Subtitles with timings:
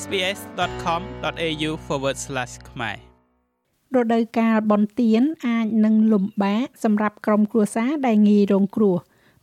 [0.00, 1.70] sbs.com.au/
[2.70, 2.96] ខ្មែរ
[3.96, 8.96] រដូវកាលបនទៀនអាចនឹងលំបាកសម្រាប់ក្រុមគ្រួសារដែលងាយរងគ្រោះ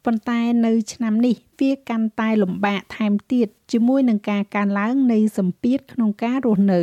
[0.06, 6.82] ប៉ុន្តែនៅឆ្នាំនេះវាកាន់តែលំបាកថែមទៀតជាមួយនឹងការកើនឡើងនៃសម្ពាធក្នុងការរស់នៅ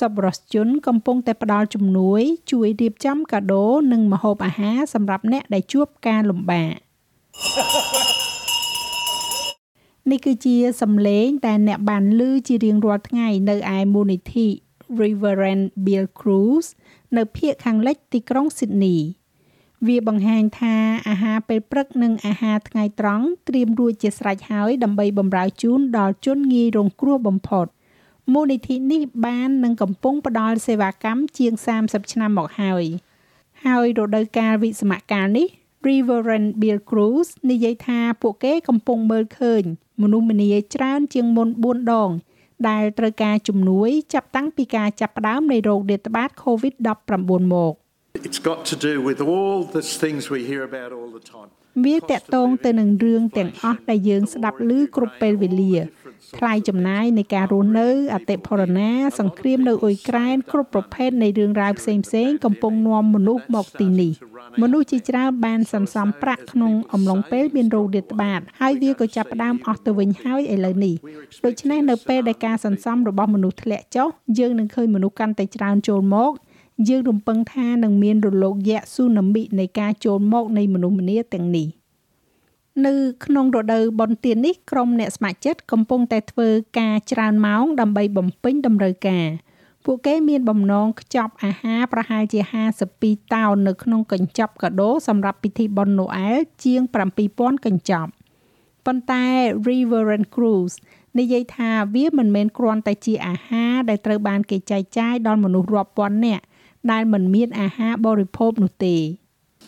[0.00, 2.22] សប្បុរសជនកំពុងតែផ្ដល់ជំនួយ
[2.52, 6.72] ជួយរៀបចំកាដូនិងម្ហូបអាហារសម្រាប់អ្នកដែលជួបការលំបាក
[10.10, 14.46] នេះគឺជាសំឡេងដែលអ្នកបានឮជារៀងរាល់ថ្ងៃនៅឯមូលនិធិ
[15.00, 16.64] Reverend Bill Cruz
[17.16, 19.00] នៅភូមិខាងលិចទីក្រុង Sydney
[19.86, 20.76] វាបង្ហាញថា
[21.08, 27.66] អាហារពេលព្រឹកនិងអាហារថ្ងៃត្រង់ត្រៀមរួចជាស្រេចហើយដើម្បីបម្រើជូនដល់ជនងាយរងគ្រោះបំផុត
[28.32, 31.52] មូលនិធិនេះបាននឹងកំពុងផ្ដល់សេវាកម្មជាង
[31.82, 32.84] 30ឆ្នាំមកហើយ
[33.66, 35.48] ហើយរដូវកាលវិស្សមកាលនេះ
[35.86, 39.64] Reverend Bill Cruz និយាយថាពួកគេកំពុងមើលឃើញ
[40.02, 42.10] មនុស្សម្នាច្រើនជាងមុន4ដង
[42.68, 47.74] ដែលត្រូវការជំនួយចាប់តាំងពីការចាប់ផ្ដើមនៃរោគរាតត្បាត COVID-19 មក
[48.28, 51.50] It's got to do with all the things we hear about all the time.
[51.84, 55.74] វាតកតងទៅនឹងរឿងទាំងអស់ដែលយើងស្ដាប់ឮគ្រប់ពេលវេលា
[56.36, 64.12] ថ្លៃចំណាយនៃការរស់នៅអតិផរណា សង្គ្រាមនៅអ៊ុយក្រែនគ្រប់ប្រភេទនៃរឿងរ៉ាវផ្សេងផ្សេងកំពុងនាំមនុស្សមកទីនេះ
[64.62, 70.94] មនុស្សជាច្រើនបានសន្សំប្រាក់ក្នុងអំឡុងពេលមានរោគរាតត្បាតហើយវាក៏ចាប់ផ្ដើមអស់ទៅវិញហើយឥឡូវនេះ
[71.44, 74.08] ដូច្នេះនៅពេលដែលការសន្សំរបស់មនុស្សធ្លាក់ចុះ
[74.38, 76.32] យើងនឹងឃើញមនុស្សកាន់តែច្រើនចូលមក
[76.88, 81.66] យើងរំពឹងថានឹងមានរលកយៈស៊ូណាមិនៃការចូលមកនៃមនុស្សម្នាទាំងនេះ
[82.84, 89.26] នៅក្នុងរដូវបុណ្យទាននេះក្រុមអ្នកស្ម័គ្រចិត្តកំពុងតែធ្វើការច្រើនម៉ោងដើម្បីបំពេញតម្រូវការ
[89.84, 92.40] ពួកគេមានបំណងខ្ចប់អាហារប្រហែលជា
[92.86, 96.82] 52តោននៅក្នុងកញ្ចប់កាដូសម្រាប់ពិធីបុណ្យណូអែលជាង
[97.24, 98.10] 7000កញ្ចប់
[98.86, 99.24] ប៉ុន្តែ
[99.68, 100.72] Reverend Cruz
[101.18, 106.44] និយាយថាវាមិនមែនគ្រាន់តែជាអាហារដែលត្រូវបានគេចែកចាយដល់មនុស្សរាប់ពាន់នាក់
[106.92, 108.96] ដែលមិនមានអាហារបរិភោគនោះទេ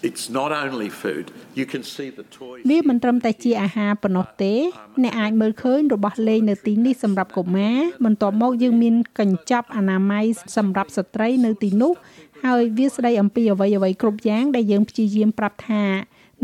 [0.01, 1.33] It's not only food.
[1.55, 2.63] You can see the toys.
[2.71, 4.55] វាមិនត្រឹមតែជាអាហារប៉ុណ្ណោះទេ
[5.03, 10.25] អ្នកអាចមើលឃើញរបស់លេងនៅទីនេះសម្រាប់កុមារបន្ទាប់មកយើងមានកញ្ចប់អនាម័យ
[10.57, 11.93] សម្រាប់ស្ត្រីនៅទីនោះ
[12.45, 15.85] ហើយវាស្ដីអំពីអ្វីអ្វីគ្រប់យ៉ាងដែលយើងព្យាយាមប្រាប់ថា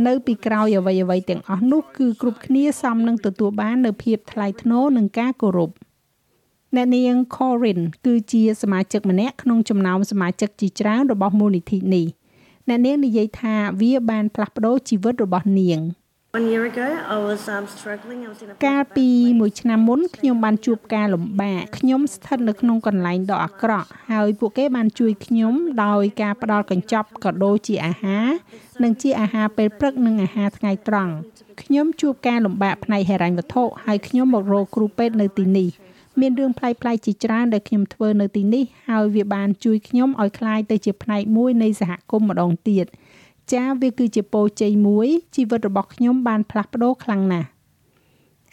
[0.06, 5.70] នៅពីក្រោយអ្វីអ្វីទាំងអស់នោះគឺគ្រប់គ្នាសមនឹងទទួលបាននៅភាពថ្លៃថ្នូរនិងការគោរព
[6.76, 12.06] អ្នកនាង Corin គឺជាសមាជិកម្នាក់ក្នុងចំណោមសមាជិកជាច្រើនរបស់មូលនិធិនេះ
[12.68, 15.80] អ្នកនាងនិយាយថាវាបានផ្លាស់ប្ដូរជីវិតរបស់នាង
[16.38, 18.20] One year ago, I was um, struggling.
[18.26, 19.08] I was in a កាលពី
[19.40, 25.54] មួយឆ្នាំមុនខ្ញុំបានជួបការលំបាកខ្ញុំស្ថិតនៅក្នុងកន្លែងដ៏អាក្រក់ហើយពួកគេបានជួយខ្ញុំ
[25.84, 28.26] ដោយការផ្ដល់កញ្ចប់កាដូជាអាហារ
[28.82, 31.12] និងជាអាហារពេលព្រឹកនិងអាហារថ្ងៃត្រង់
[31.62, 35.68] ខ្ញុំជួបការលំបាកផ្នែកហិរញ្ញវត្ថុហើយខ្ញុំមករកគ្រូពេទ្យនៅទីនេះ
[36.19, 42.85] មានរឿងប្លែកៗជាច្រើនដែលខ្ញុំធ្វើនៅទីនេះហើយវាបានជួយខ្ញុំឲ្យคลายទៅជាផ្នែកមួយនៃសហគមន៍ម្ដងទៀត
[43.53, 47.47] ចាវាគឺជាពរជ័យមួយជីវិតរបស់ខ្ញុំបានផ្លាស់ប្ដូរខ្លាំងណាស់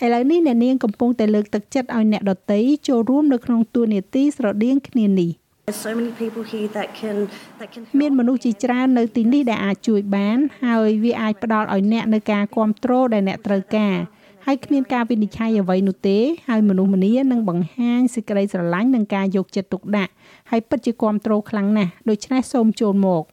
[0.05, 5.33] ឥឡូវនេះអ្នកនាងកំពុងតែលើកទឹកចិត្តឲ្យអ្នកដទៃចូលរួមនៅក្នុងទួនាទីស្រដៀងគ្នានេះ
[5.69, 7.17] There's so many people here that can
[7.61, 13.97] that can មានមនុស្សជាច្រើននៅទីនេះដែលអាចជួយបានហើយវាអាចផ្ដល់ឲ្យអ្នកនៅការគ្រប់គ្រងដែលអ្នកត្រូវការ
[14.46, 16.18] ហើយគ្មានការវិនិច្ឆ័យអ្វីនោះទេ
[16.50, 20.12] ហើយមនុស្សម្នានឹងបង្ហាញសេចក្តីស្រឡាញ់និងការយកចិត្តទុកដាក់
[20.50, 23.24] ហើយពិតជាគ្រប់គ្រងខ្លាំងណាស់ដូច្នេះសូមចូលមក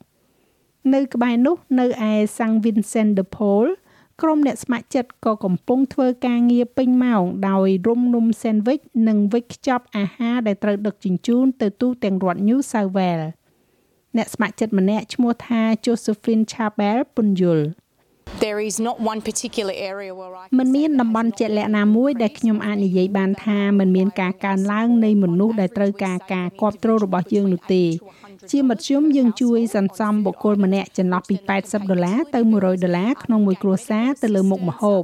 [0.94, 3.66] នៅក្បែរនោះនៅឯ San Vincent de Paul
[4.22, 13.28] ក្រុមអ្នកស្ម័គ្រចិត្តក៏កំពុងធ្វើការងារពេញម៉ោងដោយរុំនំ sandwich និងវិចខ្ចប់អាហារដែលត្រូវដឹកជញ្ជូនទៅទូទាំងរដ្ឋ New South Wales
[14.16, 17.66] អ្នកស្ម័គ្រចិត្តម្នាក់ឈ្មោះថា Josephine Chabel ពន្យល់
[18.44, 27.84] There is not one particular area where I មិនមានតំបន់ជាក់លាក់ណាមួយដែលខ្ញុំអាចនិយាយបានថាมันមានការកើនឡើងនៃមនុស្សដែលត្រូវការការគ្រប់គ្រងរបស់យើងនោះទេ
[28.52, 35.02] ជាមធ្យមយើងជួយសន្សំបុគ្គលម្នាក់ចន្លោះពី80ដុល្លារទៅ100ដុល្លារក្នុងមួយគ្រួសារទៅលើមុខម្ហូប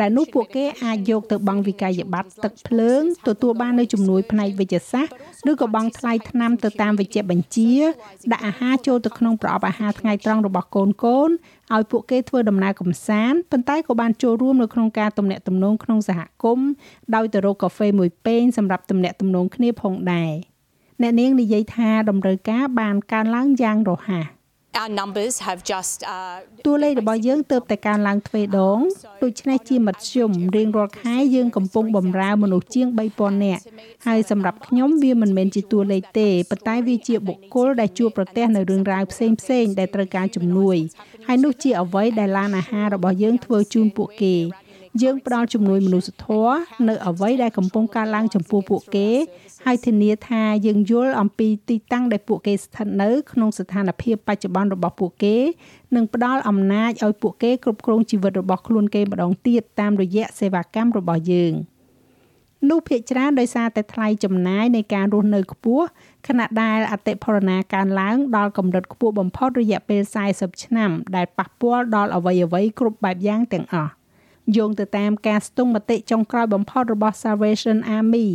[0.00, 7.74] ដែលនោះពួកគេអាចយកទៅបង់វិក័យប័ត្រទឹកភ្លើងទទួលបាននៅជំនួយផ្នែកវិទ្យាសាស្ត្រឬក៏បង់ថ្លៃថ្នាំទៅតាមវិជ្ជាបញ្ជា
[8.32, 11.30] ដាក់អាហារចូលទៅក្នុងប្រអប់អាហារថ្ងៃត្រង់របស់កូនកូន
[11.74, 16.68] ឲ្យពួកគេធ្វើដំណើរកំសាន្តប៉ុន្តែក៏បានចូលរួមនៅក្នុងការទំនាក់ទំនងក្នុងសហគមន៍
[17.14, 20.53] ដោយទៅរកកាហ្វេមួយពែងសម្រាប់ទំនាក់ទំនងគ្នាផងដែរ
[21.02, 24.26] អ្នកនាងនិយាយថាតម្រូវការបានកើនឡើងយ៉ាងរហ័ស
[24.80, 26.36] our numbers have just uh,
[26.66, 28.78] តួលេខរបស់យើងទើបតែកើនឡើងទ្វេដង
[29.24, 33.62] ដូច្នេះជាមធ្យមរៀងរាល់ខែយើងកំពុងបម្រើមនុស្សជាង3000នាក់
[34.06, 40.76] ហើយសម្រាប់ខ្ញុំវាមិនមែនជាតួលេខទេប៉ុន្តែវាជាបុគ្គលដែលជួបប្រទះនៅរឿងរ៉ាវផ្សេងផ្សេងដែលត្រូវការជំនួយ
[41.26, 44.34] ហើយនោះជាអ្វីដែលឡានអាហាររបស់យើងធ្វើជូនពួកគេ
[45.02, 46.56] យើងផ្ដល់ជំនួយមនុស្សធម៌
[46.88, 49.08] នៅអ្វីដែលកំពុងកើតឡើងចំពោះពួកគេ
[49.64, 55.36] ហើយធានាថាយើងយល់អំពីទីតាំងដែលពួកគេស្ថិតនៅក្នុងស្ថានភាពបច្ចុប្បន្នរបស់ពួកគេ
[55.94, 61.54] និងផ្ដល់អំណាចឲ្យពួកគេគ្រប់គ្រងជីវិតរបស់ខ្លួនគេម្ដងទៀតតាមរយៈសេវាកម្មរបស់យើង។
[62.70, 65.84] នោះភាគច្រើនដោយសារតែថ្លៃចំណាយនៃការរស់នៅខ្ពស់
[66.28, 70.02] ខណៈដែលអតិផរណាកើនឡើងដល់កម្រិតខ្ពស់បំផុតរយៈពេល
[70.32, 73.92] 40ឆ្នាំដែលប៉ះពាល់ដល់អ្វីអ្វីគ្រប់បែបយ៉ាងទាំងអស់
[74.56, 78.28] យោងទៅតាមការស្ទង់មតិចុងក្រោយបំផុតរបស់ Salvation Army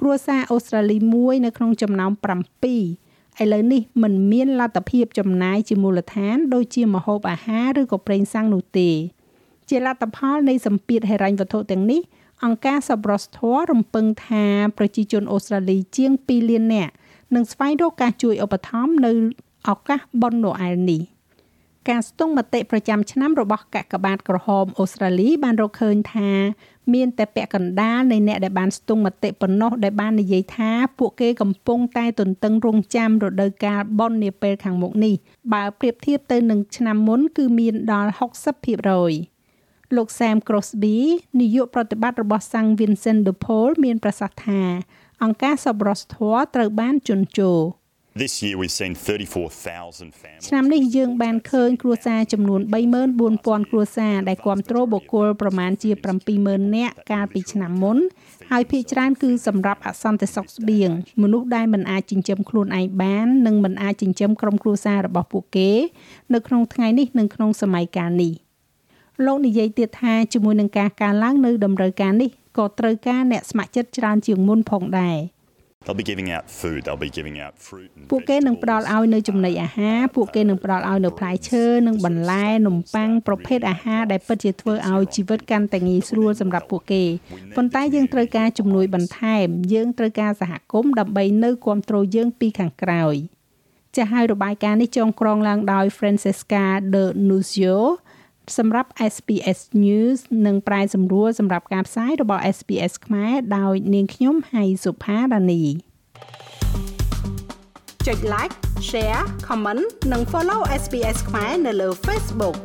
[0.00, 8.90] គ្រួសារអូស្ត្រាលីមួយនៅក្នុងចំណោម7ឥឡូវនេះมันមានលទ្ធភាពចំណាយជាមូលដ្ឋាន ដូចជាម្ហូបអាហារឬក៏ប្រេងសាំងនោះទេ
[9.68, 12.00] ជាលទ្ធផលនៃសម្ពាធហិរញ្ញវត្ថុទាំងនេះ
[12.44, 14.44] អង្គការសប្បុរសធម៌រំពឹងថា
[14.78, 16.92] ប្រជាជនអូស្ត្រាលីជាង2លាននាក់
[17.34, 19.12] នឹងស្វែងរកការជួយឧបត្ថម្ភនៅ
[19.68, 21.00] ឱកាសបុណ្យណូអែលនេះ
[21.88, 26.30] ការស្ទង់មតិប្រចាំឆ្នាំរបស់កាកបាទក្រហមអូស្ត្រាលីបានរកឃើញថា
[26.94, 35.14] មានតែពាក់កណ្ដាលនៃអ្នកដែលបានស្ទង់មតិប៉ុណ្ណោះដែលបាននិយាយថាពួកគេកំពុងតែទន្ទឹងរង់ចាំរដូវកាលបុណ្យនាពេលខាងមុខនេះ
[35.52, 38.10] បើប្រៀបធៀបទៅនឹងឆ្នាំមុនគឺមានដល់
[38.84, 40.96] 60%លោក Sam Crosby
[41.40, 44.62] នាយកប្រតិបត្តិរបស់សាំង Vincent de Paul មានប្រសាសន៍ថា
[45.22, 47.52] អង្គការសប្បុរសធម៌ត្រូវបានជន់ជោ
[48.14, 52.60] This year we've seen 34,000 families ឆ្នាំនេះយើងបានឃើញគ្រួសារចំនួន
[53.16, 55.90] 34,000គ្រួសារដែលគ្រប់គ្រងបុគ្គលប្រមាណជា
[56.32, 57.98] 70,000នាក់កាលពីឆ្នាំមុន
[58.50, 60.90] ហើយភាគច្រើនគឺសម្រាប់អសន្តិសុខស្បៀង
[61.22, 65.70] មនុស្សដែលមិនអាចចិញ្ចឹមខ្លួនឯងបាននិងមិនអាចចិញ្ចឹមក្រុមគ្រួសាររបស់ពួកគេ
[66.34, 68.34] នៅក្នុងថ្ងៃនេះនិងក្នុងសម័យកាលនេះ។
[69.26, 75.18] លោកនិយាយទៀតថាជាមួយនឹងការកើនឡើងនៅតម្រូវការនេះក៏ត្រូវការអ្នកស្ម័គ្រចិត្តច្រើនជាងមុនផងដែរ
[75.86, 87.04] They'll be giving out food, they'll be giving out fruit and ពួកគេនឹងផ្ដល់ឲ្យនៅចំណីអាហារពួកគេនឹងផ្ដល់ឲ្យនៅផ្លែឈើនិងបន្លែនំប៉័ងប្រភេទអាហារដែលពិតជាធ្វើឲ្យជីវិតកាន់តែងាយស្រួលសម្រាប់ពួកគេ
[87.56, 93.14] ប៉ុន្តែយើងត្រូវការជំនួយបន្ថែម យើងត្រូវការសហគមន៍ដើម្បីនៅគ្រប់គ្រងយើងពីខាងក្រោយ
[93.96, 97.76] ចាស់ហើយរបាយការណ៍នេះចងក្រងឡើងដោយ Francesca de Nuzio
[98.58, 105.62] សម្រាប់ SPS News និងប្រែសម្រួលសម្រាប់ការផ្សាយរបស់ SPS ខ្មែរដោយនាងខ្ញុំហៃសុផាដានី
[108.06, 108.54] ចុច like
[108.90, 112.56] share comment និង follow SPS ខ្មែរនៅលើ Facebook